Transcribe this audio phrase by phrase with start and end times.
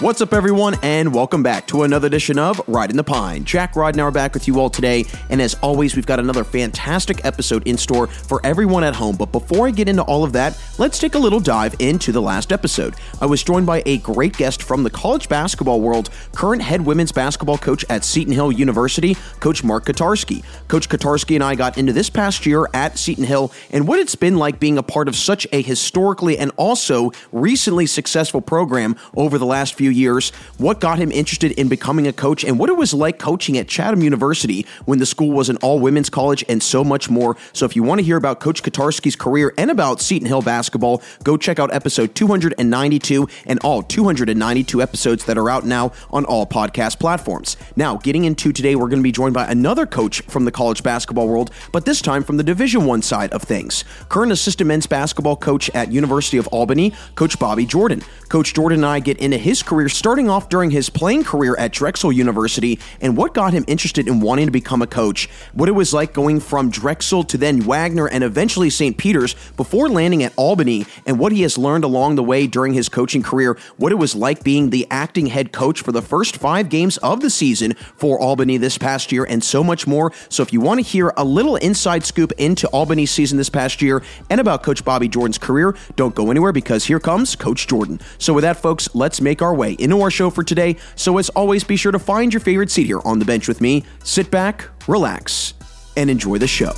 [0.00, 3.42] What's up, everyone, and welcome back to another edition of Riding the Pine.
[3.42, 7.66] Jack Ridenour back with you all today, and as always, we've got another fantastic episode
[7.66, 9.16] in store for everyone at home.
[9.16, 12.22] But before I get into all of that, let's take a little dive into the
[12.22, 12.94] last episode.
[13.20, 17.10] I was joined by a great guest from the college basketball world, current head women's
[17.10, 20.44] basketball coach at Seton Hill University, Coach Mark Kotarski.
[20.68, 24.14] Coach Kotarski and I got into this past year at Seton Hill and what it's
[24.14, 29.38] been like being a part of such a historically and also recently successful program over
[29.38, 32.76] the last few years, what got him interested in becoming a coach, and what it
[32.76, 36.62] was like coaching at Chatham University when the school was an all women's college, and
[36.62, 37.36] so much more.
[37.52, 41.02] So, if you want to hear about Coach Kotarski's career and about Seton Hill basketball,
[41.24, 46.46] go check out episode 292 and all 292 episodes that are out now on all
[46.46, 47.56] podcast platforms.
[47.76, 50.82] Now, getting into today, we're going to be joined by another coach from the college
[50.82, 53.84] basketball world, but this time from the Division One side of things.
[54.08, 58.02] Current assistant men's basketball coach at University of Albany, Coach Bobby Jordan.
[58.28, 61.72] Coach Jordan and I get into his career starting off during his playing career at
[61.72, 65.72] Drexel University and what got him interested in wanting to become a coach, what it
[65.72, 68.96] was like going from Drexel to then Wagner and eventually St.
[68.96, 72.88] Peter's before landing at Albany, and what he has learned along the way during his
[72.88, 76.68] coaching career, what it was like being the acting head coach for the first five
[76.68, 80.12] games of the season for Albany this past year, and so much more.
[80.28, 83.82] So if you want to hear a little inside scoop into Albany's season this past
[83.82, 88.00] year and about Coach Bobby Jordan's career, don't go anywhere because here comes Coach Jordan.
[88.16, 90.76] So with that, folks, let's make our way into our show for today.
[90.94, 93.60] So as always, be sure to find your favorite seat here on the bench with
[93.60, 93.84] me.
[94.04, 95.54] Sit back, relax,
[95.96, 96.72] and enjoy the show.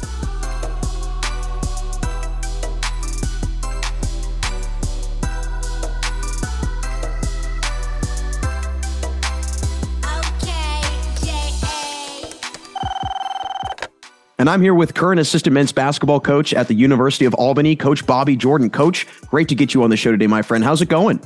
[14.41, 18.07] And I'm here with current assistant men's basketball coach at the University of Albany, Coach
[18.07, 18.71] Bobby Jordan.
[18.71, 20.65] Coach, great to get you on the show today, my friend.
[20.65, 21.21] How's it going?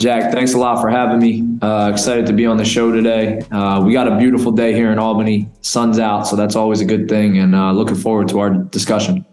[0.00, 1.58] Jack, thanks a lot for having me.
[1.60, 3.40] Uh, excited to be on the show today.
[3.50, 5.48] Uh, we got a beautiful day here in Albany.
[5.60, 7.38] Sun's out, so that's always a good thing.
[7.38, 9.26] And uh, looking forward to our discussion.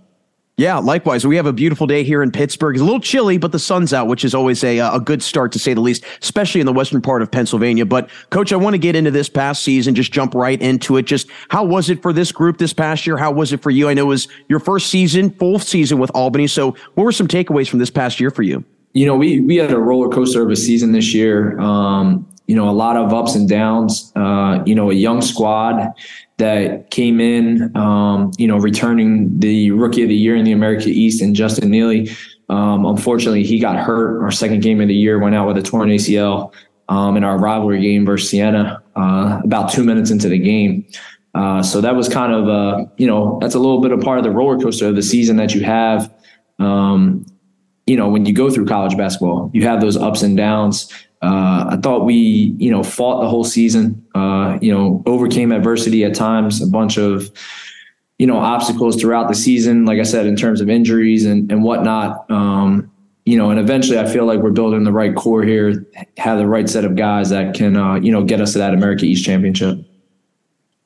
[0.58, 1.28] Yeah, likewise.
[1.28, 2.78] We have a beautiful day here in Pittsburgh.
[2.78, 5.52] It's a little chilly, but the sun's out, which is always a, a good start
[5.52, 7.86] to say the least, especially in the western part of Pennsylvania.
[7.86, 11.04] But coach, I want to get into this past season, just jump right into it.
[11.04, 13.18] Just how was it for this group this past year?
[13.18, 13.88] How was it for you?
[13.88, 16.48] I know it was your first season, full season with Albany.
[16.48, 18.66] So what were some takeaways from this past year for you?
[18.96, 21.60] You know, we, we had a roller coaster of a season this year.
[21.60, 25.94] Um, you know, a lot of ups and downs, uh, you know, a young squad
[26.38, 30.88] that came in, um, you know, returning the rookie of the year in the America
[30.88, 32.10] East and Justin Neely.
[32.48, 34.24] Um, unfortunately, he got hurt.
[34.24, 36.54] Our second game of the year went out with a torn ACL
[36.88, 40.86] um, in our rivalry game versus Siena uh, about two minutes into the game.
[41.34, 44.20] Uh, so that was kind of, uh, you know, that's a little bit of part
[44.20, 46.14] of the roller coaster of the season that you have.
[46.60, 47.26] Um,
[47.86, 50.92] you know, when you go through college basketball, you have those ups and downs.
[51.22, 54.06] Uh, I thought we, you know, fought the whole season.
[54.16, 57.32] Uh, you know, overcame adversity at times, a bunch of,
[58.18, 59.86] you know, obstacles throughout the season.
[59.86, 62.30] Like I said, in terms of injuries and and whatnot.
[62.30, 62.92] Um,
[63.26, 65.86] you know, and eventually, I feel like we're building the right core here,
[66.18, 68.74] have the right set of guys that can, uh, you know, get us to that
[68.74, 69.80] America East championship.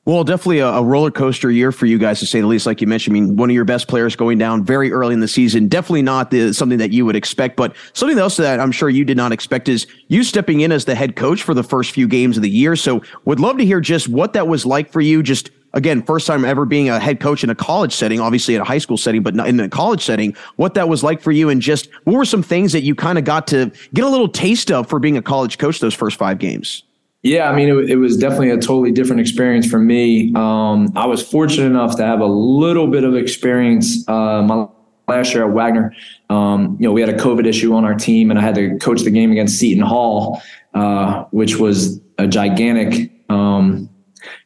[0.06, 2.64] Well, definitely a, a, roller coaster year for you guys to say the least.
[2.64, 5.20] Like you mentioned, I mean, one of your best players going down very early in
[5.20, 5.68] the season.
[5.68, 9.04] Definitely not the, something that you would expect, but something else that I'm sure you
[9.04, 12.08] did not expect is you stepping in as the head coach for the first few
[12.08, 12.76] games of the year.
[12.76, 15.22] So, would love to hear just what that was like for you.
[15.22, 18.62] Just again, first time ever being a head coach in a college setting, obviously in
[18.62, 20.34] a high school setting, but in a college setting.
[20.56, 23.18] What that was like for you, and just what were some things that you kind
[23.18, 26.16] of got to get a little taste of for being a college coach those first
[26.16, 26.84] five games.
[27.22, 30.32] Yeah, I mean, it, it, was definitely a totally different experience for me.
[30.34, 34.66] Um, I was fortunate enough to have a little bit of experience uh, my
[35.06, 35.94] last year at Wagner.
[36.30, 38.78] Um, you know, we had a COVID issue on our team, and I had to
[38.78, 40.40] coach the game against Seton Hall,
[40.72, 43.90] uh, which was a gigantic, um,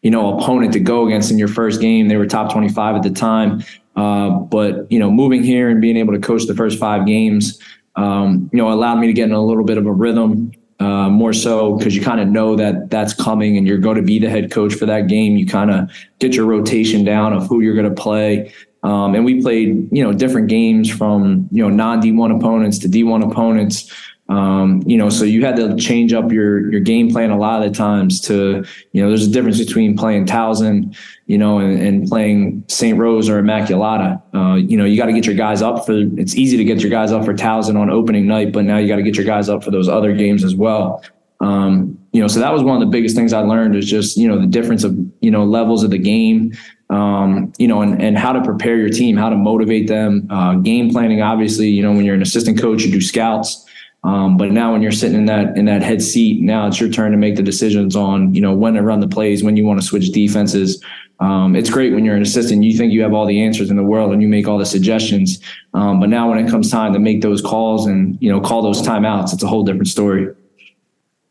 [0.02, 2.08] you know, opponent to go against in your first game.
[2.08, 3.62] They were top 25 at the time.
[3.94, 7.60] Uh, but, you know, moving here and being able to coach the first five games,
[7.94, 10.50] um, you know, allowed me to get in a little bit of a rhythm
[10.80, 14.02] uh, more so because you kind of know that that's coming and you're going to
[14.02, 15.36] be the head coach for that game.
[15.36, 18.52] You kind of get your rotation down of who you're going to play.
[18.82, 22.88] Um, and we played, you know, different games from, you know, non D1 opponents to
[22.88, 23.90] D1 opponents.
[24.28, 27.62] Um, you know, so you had to change up your your game plan a lot
[27.62, 31.78] of the times to, you know, there's a difference between playing Towson, you know, and,
[31.78, 32.98] and playing St.
[32.98, 34.22] Rose or Immaculata.
[34.34, 35.92] Uh, you know, you got to get your guys up for.
[36.18, 38.88] It's easy to get your guys up for Towson on opening night, but now you
[38.88, 41.04] got to get your guys up for those other games as well.
[41.40, 44.16] Um, you know, so that was one of the biggest things I learned is just
[44.16, 46.54] you know the difference of you know levels of the game.
[46.88, 50.54] Um, you know, and, and how to prepare your team, how to motivate them, uh,
[50.56, 51.20] game planning.
[51.20, 53.66] Obviously, you know, when you're an assistant coach, you do scouts
[54.04, 56.90] Um, but now when you're sitting in that in that head seat, now it's your
[56.90, 59.64] turn to make the decisions on you know when to run the plays, when you
[59.64, 60.82] want to switch defenses.
[61.20, 63.76] Um, it's great when you're an assistant, you think you have all the answers in
[63.76, 65.40] the world and you make all the suggestions.
[65.72, 68.62] Um, but now when it comes time to make those calls and you know call
[68.62, 70.28] those timeouts, it's a whole different story.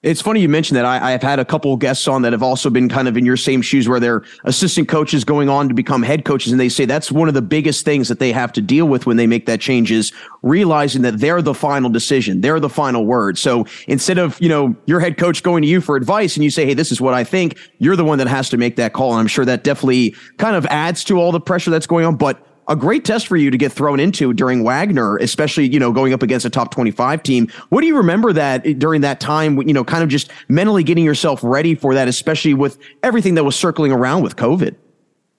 [0.04, 0.84] It's funny you mentioned that.
[0.84, 3.16] I, I, have had a couple of guests on that have also been kind of
[3.16, 6.52] in your same shoes where they're assistant coaches going on to become head coaches.
[6.52, 9.06] And they say that's one of the biggest things that they have to deal with
[9.06, 10.12] when they make that change is
[10.42, 12.42] realizing that they're the final decision.
[12.42, 13.38] They're the final word.
[13.38, 16.50] So instead of, you know, your head coach going to you for advice and you
[16.50, 18.92] say, Hey, this is what I think, you're the one that has to make that
[18.92, 19.12] call.
[19.12, 22.18] And I'm sure that definitely kind of adds to all the pressure that's going on.
[22.18, 25.92] But a great test for you to get thrown into during Wagner, especially, you know,
[25.92, 27.48] going up against a top 25 team.
[27.70, 31.04] What do you remember that during that time, you know, kind of just mentally getting
[31.04, 34.76] yourself ready for that, especially with everything that was circling around with COVID?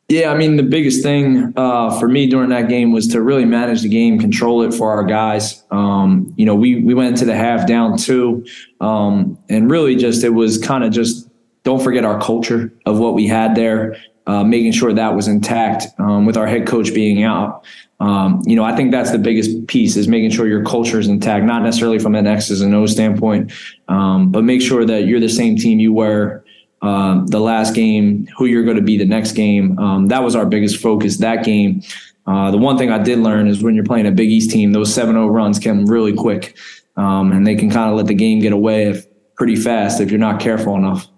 [0.08, 3.46] Yeah, I mean, the biggest thing uh, for me during that game was to really
[3.46, 5.64] manage the game, control it for our guys.
[5.70, 8.44] Um, you know, we we went into the half down two,
[8.82, 11.30] um, and really just it was kind of just
[11.62, 15.86] don't forget our culture of what we had there uh, making sure that was intact
[15.98, 17.64] um, with our head coach being out.
[18.00, 21.08] Um, you know, I think that's the biggest piece is making sure your culture is
[21.08, 23.52] intact, not necessarily from an X's and O's standpoint,
[23.88, 26.44] um, but make sure that you're the same team you were
[26.82, 29.78] uh, the last game, who you're going to be the next game.
[29.78, 31.82] Um, that was our biggest focus that game.
[32.26, 34.72] Uh, the one thing I did learn is when you're playing a Big East team,
[34.72, 36.56] those 7 0 runs come really quick
[36.96, 39.06] um, and they can kind of let the game get away if,
[39.36, 41.08] pretty fast if you're not careful enough.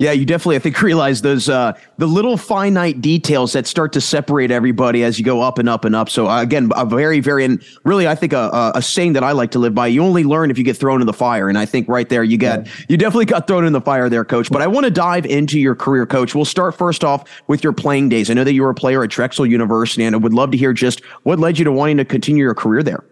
[0.00, 4.00] Yeah, you definitely, I think, realize those uh, the little finite details that start to
[4.00, 6.08] separate everybody as you go up and up and up.
[6.08, 9.32] So uh, again, a very, very, and really, I think a, a, saying that I
[9.32, 11.50] like to live by: you only learn if you get thrown in the fire.
[11.50, 12.72] And I think right there, you got yeah.
[12.88, 14.50] you definitely got thrown in the fire there, coach.
[14.50, 16.34] But I want to dive into your career, coach.
[16.34, 18.30] We'll start first off with your playing days.
[18.30, 20.56] I know that you were a player at Drexel University, and I would love to
[20.56, 23.04] hear just what led you to wanting to continue your career there.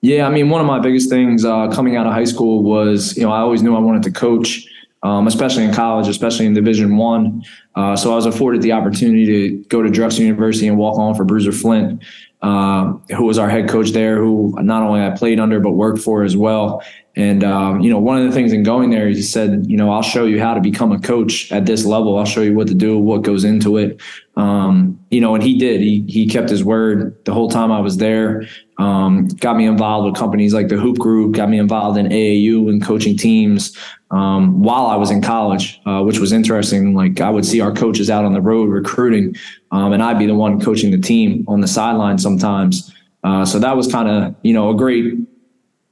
[0.00, 3.16] Yeah, I mean, one of my biggest things uh, coming out of high school was,
[3.16, 4.66] you know, I always knew I wanted to coach
[5.02, 7.42] um, especially in college, especially in Division One.
[7.74, 11.14] Uh, so I was afforded the opportunity to go to Drexel University and walk on
[11.14, 12.02] for Bruiser Flint,
[12.42, 16.00] uh, who was our head coach there, who not only I played under but worked
[16.00, 16.82] for as well.
[17.14, 19.90] And um, you know, one of the things in going there, he said, you know,
[19.90, 22.18] I'll show you how to become a coach at this level.
[22.18, 24.00] I'll show you what to do, what goes into it.
[24.36, 25.82] Um, you know, and he did.
[25.82, 28.46] He he kept his word the whole time I was there.
[28.82, 31.36] Um, got me involved with companies like the Hoop Group.
[31.36, 33.78] Got me involved in AAU and coaching teams
[34.10, 36.92] um, while I was in college, uh, which was interesting.
[36.92, 39.36] Like I would see our coaches out on the road recruiting,
[39.70, 42.92] um, and I'd be the one coaching the team on the sideline sometimes.
[43.22, 45.14] Uh, so that was kind of you know a great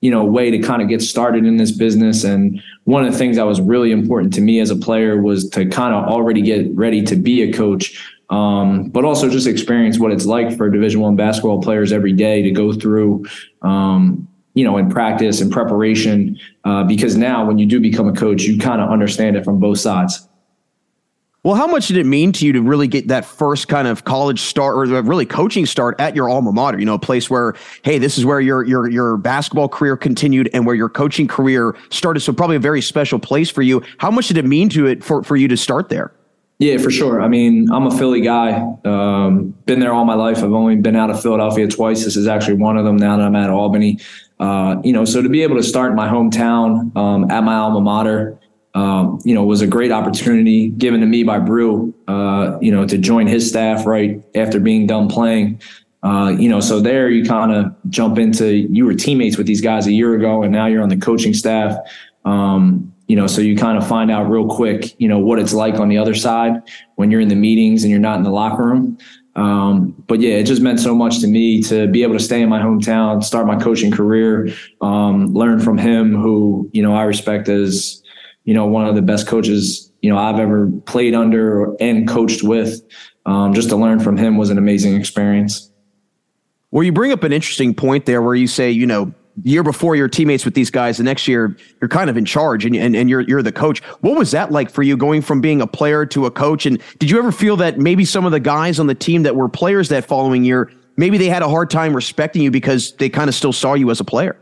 [0.01, 3.19] you know way to kind of get started in this business and one of the
[3.19, 6.43] things that was really important to me as a player was to kind of already
[6.43, 10.71] get ready to be a coach um, but also just experience what it's like for
[10.71, 13.25] division one basketball players every day to go through
[13.63, 18.15] um, you know in practice and preparation uh, because now when you do become a
[18.15, 20.29] coach you kind of understand it from both sides
[21.43, 24.05] well, how much did it mean to you to really get that first kind of
[24.05, 26.79] college start or really coaching start at your alma mater?
[26.79, 30.51] You know, a place where, hey, this is where your your your basketball career continued
[30.53, 32.21] and where your coaching career started.
[32.21, 33.83] So probably a very special place for you.
[33.97, 36.13] How much did it mean to it for for you to start there?
[36.61, 37.21] Yeah, for sure.
[37.23, 38.61] I mean, I'm a Philly guy.
[38.85, 40.39] Um, been there all my life.
[40.39, 42.05] I've only been out of Philadelphia twice.
[42.05, 42.97] This is actually one of them.
[42.97, 43.99] Now that I'm at Albany,
[44.39, 47.55] uh, you know, so to be able to start in my hometown um, at my
[47.55, 48.39] alma mater
[48.75, 52.87] um, you know, was a great opportunity given to me by Brew, uh, you know,
[52.87, 55.61] to join his staff right after being done playing.
[56.03, 59.61] Uh, you know, so there you kind of jump into you were teammates with these
[59.61, 61.77] guys a year ago, and now you're on the coaching staff.
[62.25, 65.53] Um, you know, so you kind of find out real quick, you know, what it's
[65.53, 66.63] like on the other side
[66.95, 68.97] when you're in the meetings and you're not in the locker room.
[69.35, 72.41] Um, but yeah, it just meant so much to me to be able to stay
[72.41, 74.49] in my hometown, start my coaching career,
[74.81, 78.01] um, learn from him, who you know I respect as
[78.45, 82.43] you know, one of the best coaches, you know, I've ever played under and coached
[82.43, 82.81] with.
[83.27, 85.71] Um, just to learn from him was an amazing experience.
[86.71, 89.97] Well, you bring up an interesting point there where you say, you know, year before
[89.97, 92.97] you're teammates with these guys, the next year you're kind of in charge and, and,
[92.97, 93.83] and you're, you're the coach.
[94.01, 96.67] What was that like for you going from being a player to a coach?
[96.67, 99.37] And did you ever feel that maybe some of the guys on the team that
[99.37, 103.09] were players that following year, maybe they had a hard time respecting you because they
[103.09, 104.37] kind of still saw you as a player?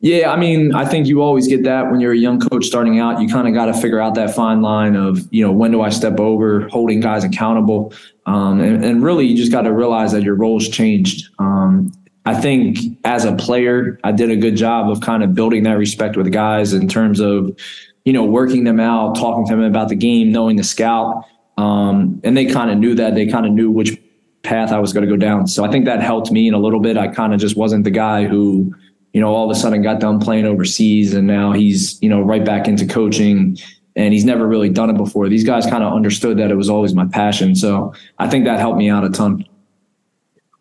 [0.00, 2.98] Yeah, I mean, I think you always get that when you're a young coach starting
[3.00, 3.20] out.
[3.20, 5.80] You kind of got to figure out that fine line of, you know, when do
[5.80, 7.94] I step over, holding guys accountable.
[8.26, 11.28] Um, and, and, really, you just got to realize that your role's changed.
[11.38, 11.92] Um,
[12.26, 15.78] I think as a player, I did a good job of kind of building that
[15.78, 17.56] respect with guys in terms of,
[18.04, 21.24] you know, working them out, talking to them about the game, knowing the scout.
[21.56, 23.14] Um, and they kind of knew that.
[23.14, 23.96] They kind of knew which
[24.42, 25.46] path I was going to go down.
[25.46, 26.96] So I think that helped me in a little bit.
[26.96, 28.74] I kind of just wasn't the guy who,
[29.12, 32.20] you know, all of a sudden got done playing overseas and now he's, you know,
[32.20, 33.56] right back into coaching
[33.94, 35.28] and he's never really done it before.
[35.28, 37.54] These guys kind of understood that it was always my passion.
[37.54, 39.44] So I think that helped me out a ton.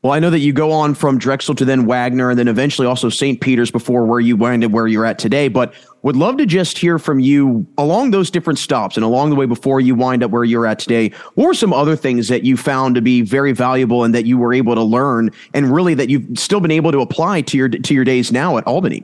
[0.05, 2.85] Well, I know that you go on from Drexel to then Wagner and then eventually
[2.85, 3.41] also St.
[3.41, 5.47] Peter's before where you ended where you're at today.
[5.47, 9.35] But would love to just hear from you along those different stops and along the
[9.35, 11.09] way before you wind up where you're at today.
[11.33, 14.37] What were some other things that you found to be very valuable and that you
[14.37, 17.69] were able to learn and really that you've still been able to apply to your
[17.69, 19.03] to your days now at Albany?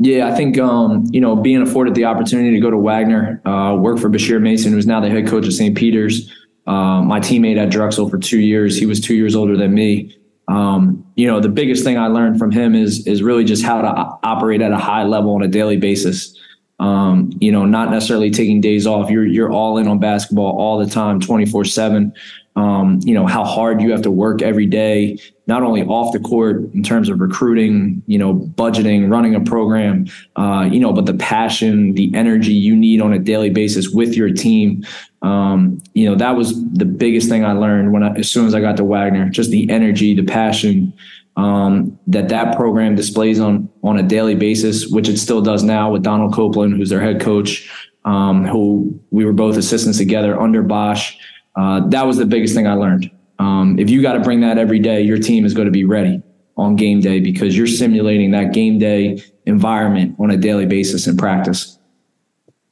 [0.00, 3.76] Yeah, I think um, you know being afforded the opportunity to go to Wagner, uh,
[3.76, 5.76] work for Bashir Mason, who's now the head coach of St.
[5.76, 6.32] Peter's.
[6.66, 8.76] Uh, my teammate at Drexel for two years.
[8.76, 10.16] He was two years older than me
[10.52, 13.80] um, you know, the biggest thing I learned from him is is really just how
[13.80, 13.88] to
[14.22, 16.38] operate at a high level on a daily basis.
[16.82, 19.08] Um, you know, not necessarily taking days off.
[19.08, 22.12] You're you're all in on basketball all the time, twenty four seven.
[22.54, 26.18] Um, you know how hard you have to work every day, not only off the
[26.18, 31.06] court in terms of recruiting, you know, budgeting, running a program, uh, you know, but
[31.06, 34.84] the passion, the energy you need on a daily basis with your team
[35.22, 38.54] um, you know, that was the biggest thing I learned when I, as soon as
[38.54, 40.92] I got to Wagner, just the energy, the passion
[41.36, 45.90] um, that that program displays on on a daily basis, which it still does now
[45.90, 47.70] with Donald Copeland, who's their head coach,
[48.04, 51.16] um, who we were both assistants together under Bosh.
[51.56, 53.10] Uh, that was the biggest thing I learned.
[53.38, 55.84] Um, if you got to bring that every day, your team is going to be
[55.84, 56.22] ready
[56.56, 61.16] on game day because you're simulating that game day environment on a daily basis in
[61.16, 61.78] practice.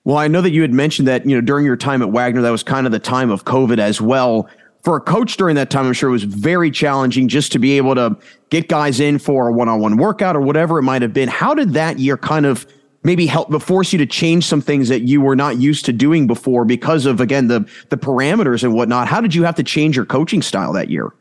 [0.05, 2.41] Well, I know that you had mentioned that, you know, during your time at Wagner,
[2.43, 4.49] that was kind of the time of COVID as well.
[4.83, 7.77] For a coach during that time, I'm sure it was very challenging just to be
[7.77, 8.17] able to
[8.49, 11.29] get guys in for a one on one workout or whatever it might have been.
[11.29, 12.67] How did that year kind of
[13.03, 16.27] maybe help force you to change some things that you were not used to doing
[16.27, 19.07] before because of, again, the, the parameters and whatnot?
[19.07, 21.13] How did you have to change your coaching style that year?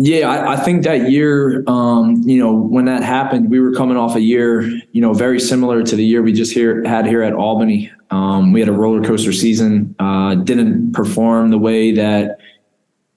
[0.00, 3.96] Yeah, I, I, think that year, um, you know, when that happened, we were coming
[3.96, 7.20] off a year, you know, very similar to the year we just here had here
[7.22, 7.90] at Albany.
[8.10, 9.96] Um, we had a roller coaster season.
[9.98, 12.38] Uh, didn't perform the way that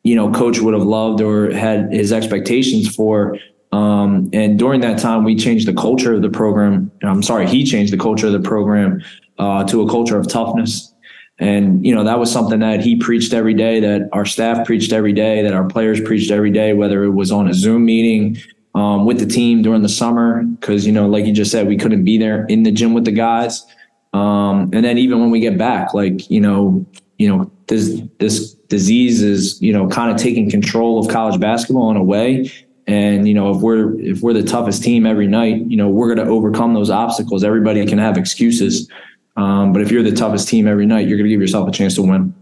[0.04, 3.38] you know coach would have loved or had his expectations for.
[3.72, 6.92] Um, and during that time, we changed the culture of the program.
[7.04, 9.02] I'm sorry, he changed the culture of the program
[9.38, 10.94] uh, to a culture of toughness.
[11.40, 14.92] And you know that was something that he preached every day, that our staff preached
[14.92, 18.38] every day, that our players preached every day, whether it was on a Zoom meeting
[18.76, 21.78] um, with the team during the summer, because you know, like you just said, we
[21.78, 23.66] couldn't be there in the gym with the guys.
[24.14, 26.86] Um, and then even when we get back, like, you know,
[27.18, 31.90] you know, this, this disease is, you know, kind of taking control of college basketball
[31.90, 32.52] in a way.
[32.86, 36.14] And, you know, if we're, if we're the toughest team every night, you know, we're
[36.14, 37.46] going to overcome those obstacles.
[37.46, 38.90] Everybody can have excuses.
[39.38, 41.72] Um, but if you're the toughest team every night, you're going to give yourself a
[41.72, 42.36] chance to win.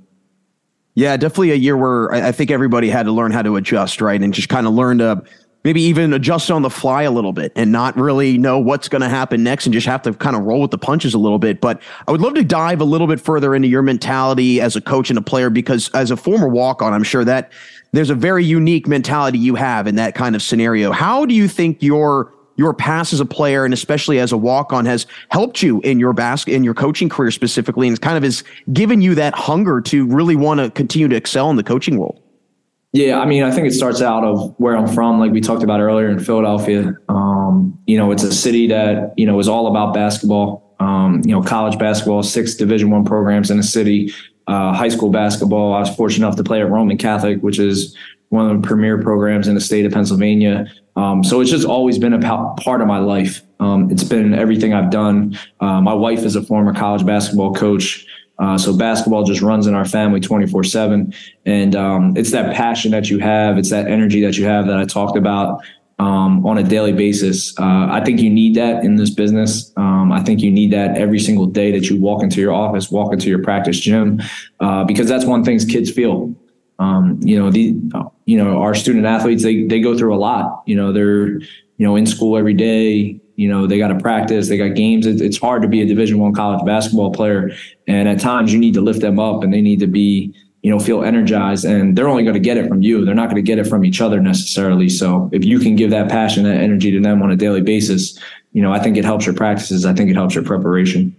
[0.96, 4.20] Yeah, definitely a year where I think everybody had to learn how to adjust, right?
[4.20, 5.24] And just kind of learn to
[5.64, 9.02] maybe even adjust on the fly a little bit and not really know what's going
[9.02, 11.40] to happen next and just have to kind of roll with the punches a little
[11.40, 11.60] bit.
[11.60, 14.82] But I would love to dive a little bit further into your mentality as a
[14.82, 17.52] coach and a player because as a former walk on, I'm sure that
[17.92, 20.92] there's a very unique mentality you have in that kind of scenario.
[20.92, 24.74] How do you think your your past as a player and especially as a walk
[24.74, 28.24] on has helped you in your basket in your coaching career specifically and kind of
[28.24, 31.98] has given you that hunger to really want to continue to excel in the coaching
[31.98, 32.22] world?
[32.92, 35.62] Yeah, I mean, I think it starts out of where I'm from, like we talked
[35.62, 36.94] about earlier in Philadelphia.
[37.08, 40.76] Um, you know, it's a city that you know is all about basketball.
[40.80, 44.12] Um, you know, college basketball, six Division One programs in the city.
[44.48, 45.74] Uh, high school basketball.
[45.74, 47.96] I was fortunate enough to play at Roman Catholic, which is
[48.30, 50.66] one of the premier programs in the state of Pennsylvania.
[50.96, 53.44] Um, so it's just always been a part of my life.
[53.60, 55.38] Um, it's been everything I've done.
[55.60, 58.08] Uh, my wife is a former college basketball coach.
[58.40, 61.14] Uh, so basketball just runs in our family 24 seven.
[61.46, 63.58] And um, it's that passion that you have.
[63.58, 65.62] It's that energy that you have that I talked about
[66.00, 67.58] um, on a daily basis.
[67.60, 69.74] Uh, I think you need that in this business.
[69.76, 72.90] Um, I think you need that every single day that you walk into your office,
[72.90, 74.22] walk into your practice gym,
[74.62, 76.34] uh, because that's one thing kids feel.
[76.80, 77.76] Um, you know, the,
[78.26, 81.42] you know, our student athletes, they, they go through a lot, you know, they're,
[81.80, 85.08] you know, in school every day, you know they got to practice they got games.
[85.08, 87.52] It's hard to be a division one college basketball player
[87.88, 90.70] and at times you need to lift them up and they need to be you
[90.70, 93.06] know feel energized and they're only going to get it from you.
[93.06, 94.90] They're not going to get it from each other necessarily.
[94.90, 98.20] So if you can give that passion that energy to them on a daily basis
[98.52, 99.86] you know i think it helps your practices.
[99.86, 101.16] I think it helps your preparation.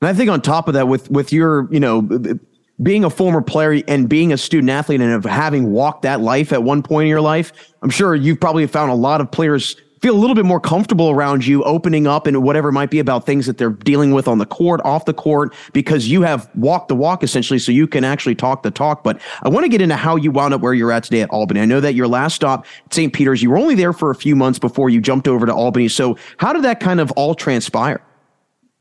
[0.00, 2.00] And i think on top of that with with your you know
[2.82, 6.52] being a former player and being a student athlete and of having walked that life
[6.52, 9.76] at one point in your life i'm sure you've probably found a lot of players
[10.02, 13.24] feel a little bit more comfortable around you opening up and whatever might be about
[13.24, 16.88] things that they're dealing with on the court, off the court, because you have walked
[16.88, 19.04] the walk essentially, so you can actually talk the talk.
[19.04, 21.30] But I want to get into how you wound up where you're at today at
[21.30, 21.60] Albany.
[21.60, 23.12] I know that your last stop at St.
[23.12, 25.86] Peter's, you were only there for a few months before you jumped over to Albany.
[25.86, 28.02] So how did that kind of all transpire?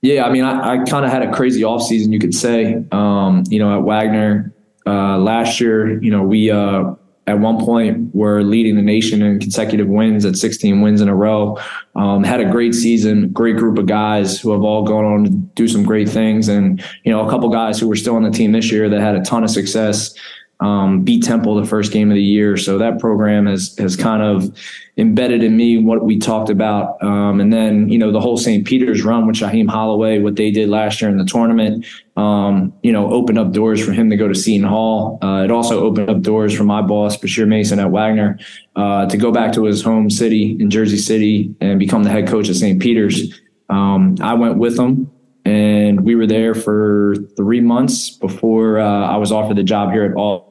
[0.01, 2.84] Yeah, I mean, I, I kind of had a crazy offseason, you could say.
[2.91, 4.51] Um, you know, at Wagner
[4.88, 6.96] uh, last year, you know, we uh,
[7.27, 11.15] at one point were leading the nation in consecutive wins at 16 wins in a
[11.15, 11.55] row.
[11.96, 15.29] Um, had a great season, great group of guys who have all gone on to
[15.29, 18.31] do some great things, and you know, a couple guys who were still on the
[18.31, 20.15] team this year that had a ton of success
[20.62, 22.56] um, beat Temple the first game of the year.
[22.56, 24.56] So that program has has kind of
[24.98, 27.01] embedded in me what we talked about.
[27.03, 28.65] Um, and then you know the whole St.
[28.65, 32.91] Peter's run with Shaheen Holloway, what they did last year in the tournament, um, you
[32.91, 35.18] know, opened up doors for him to go to Seton Hall.
[35.24, 38.38] Uh, it also opened up doors for my boss Bashir Mason at Wagner
[38.75, 42.27] uh, to go back to his home city in Jersey City and become the head
[42.27, 42.80] coach at St.
[42.80, 43.39] Peter's.
[43.70, 45.10] Um, I went with him
[45.44, 50.03] and we were there for three months before uh, I was offered the job here
[50.03, 50.50] at All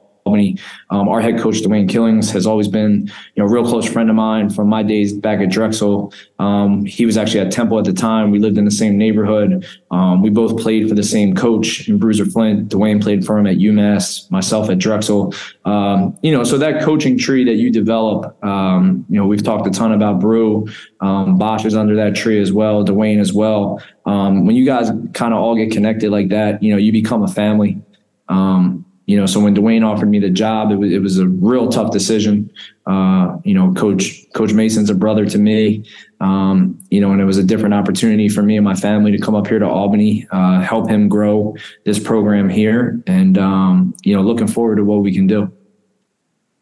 [0.91, 4.09] Um, our head coach Dwayne Killings has always been, you know, a real close friend
[4.09, 6.13] of mine from my days back at Drexel.
[6.39, 8.31] Um, he was actually at Temple at the time.
[8.31, 9.67] We lived in the same neighborhood.
[9.91, 12.69] Um, we both played for the same coach in Bruiser Flint.
[12.69, 15.35] Dwayne played for him at UMass, myself at Drexel.
[15.65, 19.67] Um, you know, so that coaching tree that you develop, um, you know, we've talked
[19.67, 20.67] a ton about Brew.
[21.01, 22.85] Um, Bosch is under that tree as well.
[22.85, 23.83] Dwayne as well.
[24.05, 27.29] when you guys kind of all get connected like that, you know, you become a
[27.29, 27.83] family.
[28.29, 31.27] Um, you know, so when Dwayne offered me the job, it was, it was a
[31.27, 32.49] real tough decision.
[32.87, 35.85] Uh, you know, Coach Coach Mason's a brother to me.
[36.21, 39.19] Um, you know, and it was a different opportunity for me and my family to
[39.19, 44.15] come up here to Albany, uh, help him grow this program here, and um, you
[44.15, 45.53] know, looking forward to what we can do.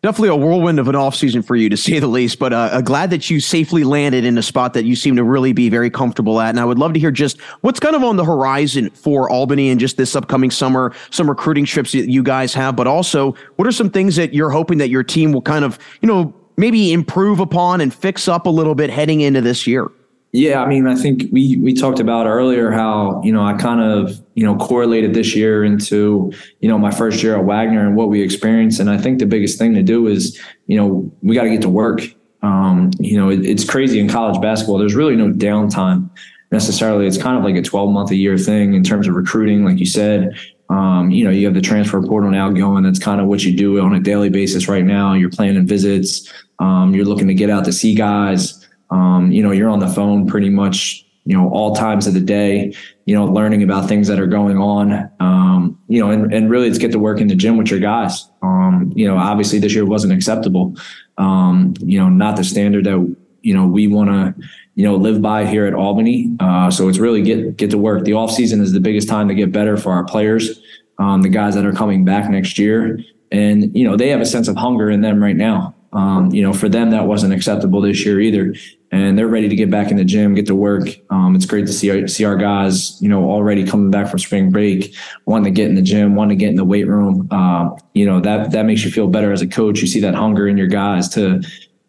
[0.00, 2.38] Definitely a whirlwind of an offseason for you, to say the least.
[2.38, 5.52] But uh, glad that you safely landed in a spot that you seem to really
[5.52, 6.50] be very comfortable at.
[6.50, 9.70] And I would love to hear just what's kind of on the horizon for Albany
[9.70, 13.66] and just this upcoming summer, some recruiting trips that you guys have, but also what
[13.66, 16.92] are some things that you're hoping that your team will kind of, you know, maybe
[16.92, 19.90] improve upon and fix up a little bit heading into this year?
[20.32, 23.80] Yeah, I mean, I think we we talked about earlier how you know I kind
[23.80, 27.96] of you know correlated this year into you know my first year at Wagner and
[27.96, 31.34] what we experienced, and I think the biggest thing to do is you know we
[31.34, 32.02] got to get to work.
[32.42, 34.78] Um, you know, it, it's crazy in college basketball.
[34.78, 36.10] There's really no downtime
[36.52, 37.06] necessarily.
[37.06, 39.78] It's kind of like a 12 month a year thing in terms of recruiting, like
[39.78, 40.36] you said.
[40.70, 42.84] Um, you know, you have the transfer portal now going.
[42.84, 45.14] That's kind of what you do on a daily basis right now.
[45.14, 46.30] You're planning visits.
[46.58, 48.67] Um, you're looking to get out to see guys.
[48.90, 52.20] Um, you know, you're on the phone pretty much, you know, all times of the
[52.20, 52.74] day,
[53.04, 55.10] you know, learning about things that are going on.
[55.20, 57.80] Um, you know, and, and really it's get to work in the gym with your
[57.80, 58.30] guys.
[58.42, 60.74] Um, you know, obviously this year wasn't acceptable.
[61.18, 65.20] Um, you know, not the standard that, you know, we want to, you know, live
[65.20, 66.34] by here at Albany.
[66.40, 68.04] Uh, so it's really get, get to work.
[68.04, 70.60] The off season is the biggest time to get better for our players,
[70.98, 73.00] um, the guys that are coming back next year.
[73.30, 75.74] And, you know, they have a sense of hunger in them right now.
[75.92, 78.54] Um, you know, for them, that wasn't acceptable this year either
[78.98, 80.88] and they're ready to get back in the gym, get to work.
[81.10, 84.18] Um, it's great to see our, see our guys, you know, already coming back from
[84.18, 84.94] spring break,
[85.26, 87.28] wanting to get in the gym, wanting to get in the weight room.
[87.30, 89.80] Um, you know, that, that makes you feel better as a coach.
[89.80, 91.42] You see that hunger in your guys to,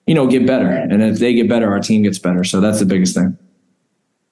[0.08, 0.70] you know, get better.
[0.70, 2.44] And if they get better, our team gets better.
[2.44, 3.38] So that's the biggest thing.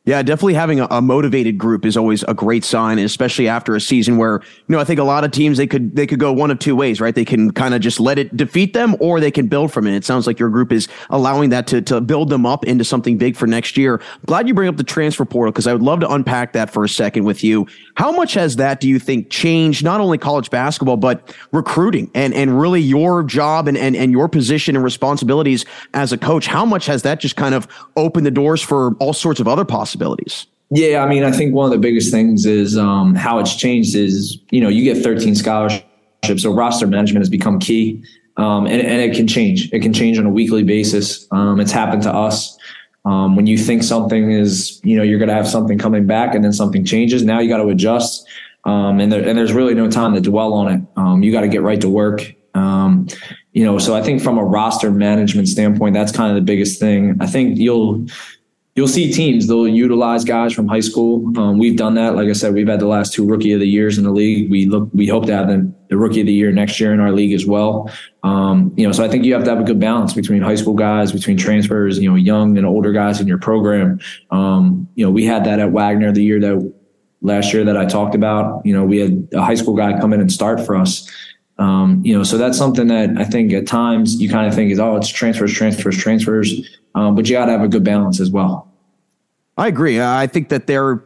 [0.08, 3.82] Yeah, definitely having a, a, motivated group is always a great sign, especially after a
[3.82, 6.32] season where you know I think a lot of teams they could they could go
[6.32, 7.13] one of two ways, right?
[7.13, 9.93] They can kind of just let it defeat them, or they can build from it.
[9.98, 13.17] It sounds like your group is allowing that to to build them up into something
[13.17, 14.02] big for next year.
[14.28, 16.86] Glad you bring up the transfer portal because I would love to unpack that for
[16.86, 17.67] a second with you.
[17.96, 22.34] How much has that do you think changed not only college basketball but recruiting and
[22.34, 26.48] and really your job and and and your position and responsibilities as a coach?
[26.48, 27.67] How much has that just kind of
[27.98, 29.97] opened the doors for all sorts of other possibilities?
[30.70, 33.96] Yeah, I mean, I think one of the biggest things is um, how it's changed
[33.96, 35.84] is, you know, you get 13 scholarships,
[36.40, 38.04] so roster management has become key.
[38.36, 39.74] Um, and, and, it can change.
[39.74, 41.28] It can change on a weekly basis.
[41.32, 42.56] Um, it's happened to us.
[43.04, 46.36] Um, when you think something is, you know, you're going to have something coming back
[46.36, 47.24] and then something changes.
[47.24, 48.28] Now you got to adjust.
[48.66, 50.82] Um, and, there, and there's really no time to dwell on it.
[50.98, 52.22] Um, you got to get right to work.
[53.54, 56.80] you know, so I think from a roster management standpoint, that's kind of the biggest
[56.80, 57.18] thing.
[57.20, 58.06] I think you'll,
[58.78, 61.36] you'll see teams they'll utilize guys from high school.
[61.38, 62.16] Um, we've done that.
[62.16, 64.52] Like I said, we've had the last two rookie of the years in the league.
[64.52, 67.00] We look, we hope to have the, the rookie of the year next year in
[67.00, 67.92] our league as well.
[68.22, 70.56] Um, you know, so I think you have to have a good balance between high
[70.56, 74.00] school guys, between transfers, you know, young and older guys in your program.
[74.30, 76.74] Um, you know, we had that at Wagner the year that
[77.22, 78.63] last year that I talked about.
[78.63, 81.10] You know, we had a high school guy come in and start for us.
[81.58, 84.72] Um, you know, so that's something that I think at times you kind of think
[84.72, 86.78] is, oh, it's transfers, transfers, transfers.
[86.98, 88.68] Um, but you got to have a good balance as well.
[89.58, 90.02] I agree.
[90.02, 91.04] I think that they're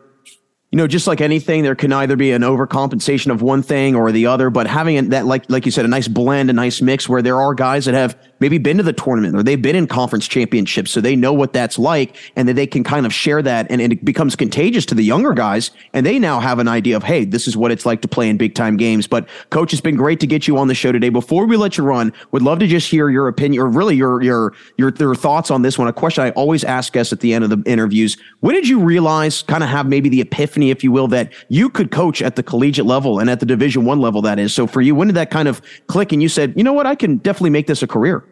[0.72, 4.14] you know, just like anything, there can either be an overcompensation of one thing or
[4.14, 4.50] the other.
[4.50, 7.22] But having it that, like like you said, a nice blend, a nice mix, where
[7.22, 10.28] there are guys that have maybe been to the tournament or they've been in conference
[10.28, 13.68] championships, so they know what that's like, and that they can kind of share that,
[13.70, 16.98] and, and it becomes contagious to the younger guys, and they now have an idea
[16.98, 19.08] of, hey, this is what it's like to play in big time games.
[19.08, 21.10] But coach, it's been great to get you on the show today.
[21.10, 24.22] Before we let you run, would love to just hear your opinion, or really your
[24.22, 25.88] your your, your thoughts on this one.
[25.88, 28.80] A question I always ask guests at the end of the interviews: When did you
[28.80, 32.36] realize, kind of have maybe the epiphany, if you will, that you could coach at
[32.36, 34.22] the collegiate level and at the Division One level?
[34.24, 34.54] That is.
[34.54, 36.88] So for you, when did that kind of click, and you said, you know what,
[36.88, 38.24] I can definitely make this a career?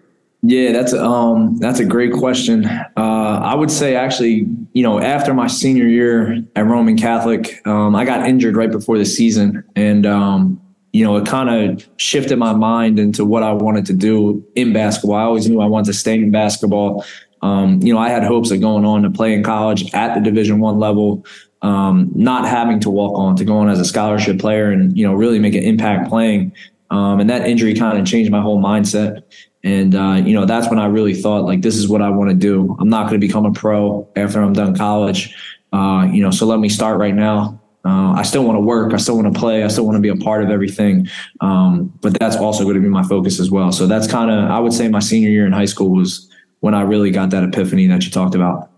[0.41, 2.65] Yeah, that's um that's a great question.
[2.65, 7.93] Uh, I would say actually, you know, after my senior year at Roman Catholic, um,
[7.93, 10.62] I got injured right before the season, and um,
[10.93, 14.71] you know, it kind of shifted my mind into what I wanted to do in
[14.71, 15.17] basketball.
[15.17, 17.04] I always knew I wanted to stay in basketball.
[17.41, 20.21] Um, you know, I had hopes of going on to play in college at the
[20.21, 21.25] Division One level,
[21.62, 25.06] um, not having to walk on to go on as a scholarship player, and you
[25.06, 26.54] know, really make an impact playing.
[26.91, 29.21] Um, and that injury kind of changed my whole mindset.
[29.63, 32.30] And, uh, you know, that's when I really thought, like, this is what I want
[32.30, 32.76] to do.
[32.80, 35.36] I'm not going to become a pro after I'm done college.
[35.74, 37.60] Uh, you know, so let me start right now.
[37.86, 38.93] Uh, I still want to work.
[38.93, 39.63] I still want to play.
[39.63, 41.08] I still want to be a part of everything.
[41.41, 43.72] Um, but that's also going to be my focus as well.
[43.72, 46.74] So that's kind of, I would say my senior year in high school was when
[46.74, 48.69] I really got that epiphany that you talked about.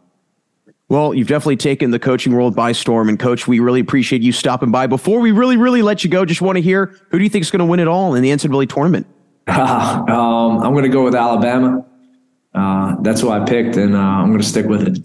[0.87, 3.07] Well, you've definitely taken the coaching world by storm.
[3.07, 4.87] And coach, we really appreciate you stopping by.
[4.87, 7.43] Before we really, really let you go, just want to hear who do you think
[7.43, 9.07] is going to win it all in the NCAA tournament?
[9.47, 11.85] um, I'm going to go with Alabama.
[12.53, 14.99] Uh, that's who I picked, and uh, I'm going to stick with it.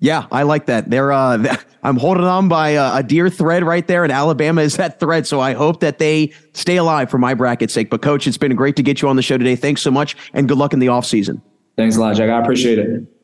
[0.00, 0.90] Yeah, I like that.
[0.90, 4.76] They're uh, I'm holding on by a, a, dear thread right there, and Alabama is
[4.76, 5.26] that thread.
[5.26, 7.90] So I hope that they stay alive for my bracket's sake.
[7.90, 9.56] But coach, it's been great to get you on the show today.
[9.56, 11.42] Thanks so much, and good luck in the off season.
[11.76, 12.30] Thanks a lot, Jack.
[12.30, 13.17] I appreciate it.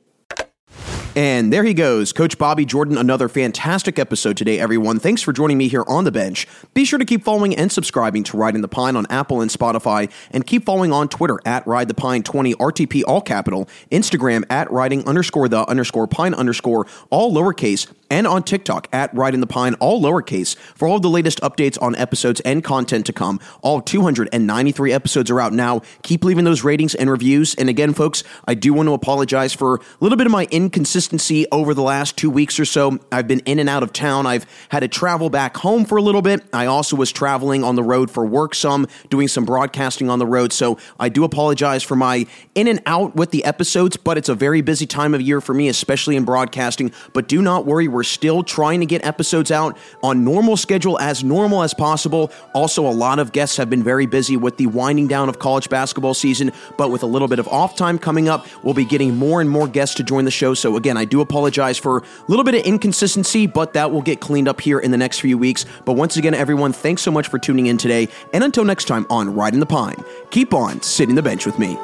[1.17, 2.99] And there he goes, Coach Bobby Jordan.
[2.99, 4.99] Another fantastic episode today, everyone.
[4.99, 6.49] Thanks for joining me here on the bench.
[6.75, 9.49] Be sure to keep following and subscribing to Ride in the Pine on Apple and
[9.49, 14.43] Spotify, and keep following on Twitter at Ride the Pine 20 RTP all capital, Instagram
[14.51, 19.41] at Riding underscore the underscore Pine underscore all lowercase, and on TikTok at Ride in
[19.41, 23.39] the Pine, all lowercase, for all the latest updates on episodes and content to come.
[23.63, 25.81] All 293 episodes are out now.
[26.03, 27.55] Keep leaving those ratings and reviews.
[27.55, 31.04] And again, folks, I do want to apologize for a little bit of my inconsistency
[31.53, 32.99] over the last two weeks or so.
[33.11, 34.27] I've been in and out of town.
[34.27, 36.43] I've had to travel back home for a little bit.
[36.53, 40.27] I also was traveling on the road for work some, doing some broadcasting on the
[40.27, 40.53] road.
[40.53, 44.35] So I do apologize for my in and out with the episodes, but it's a
[44.35, 46.93] very busy time of year for me, especially in broadcasting.
[47.13, 51.23] But do not worry, we're still trying to get episodes out on normal schedule as
[51.23, 52.31] normal as possible.
[52.55, 55.69] Also, a lot of guests have been very busy with the winding down of college
[55.69, 59.17] basketball season, but with a little bit of off time coming up, we'll be getting
[59.17, 60.55] more and more guests to join the show.
[60.55, 64.21] So, again, I do apologize for a little bit of inconsistency, but that will get
[64.21, 65.67] cleaned up here in the next few weeks.
[65.85, 68.09] But once again, everyone, thanks so much for tuning in today.
[68.33, 71.77] And until next time on Riding the Pine, keep on sitting the bench with me.